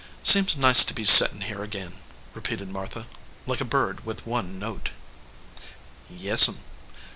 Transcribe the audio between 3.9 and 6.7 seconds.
with one note. "Yes m."